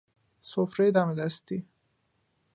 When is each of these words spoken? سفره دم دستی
سفره 0.51 0.91
دم 0.91 1.15
دستی 1.15 1.65